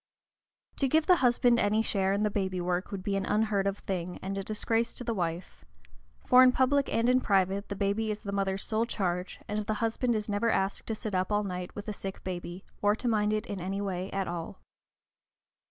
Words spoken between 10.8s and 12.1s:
to sit up all night with a